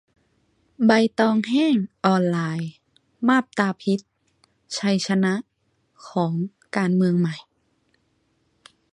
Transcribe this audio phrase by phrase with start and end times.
[0.85, 2.71] 'ใบตองแห้ง' ออนไลน์
[3.27, 3.99] :"มาบตาพิษ"
[4.77, 5.33] ชัยชนะ?
[6.07, 6.33] ของ
[6.75, 7.35] "การเมืองใหม่"